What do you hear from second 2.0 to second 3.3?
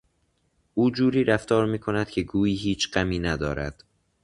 که گویی هیچ غمی